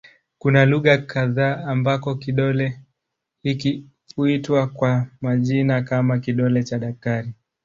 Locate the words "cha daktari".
6.63-7.33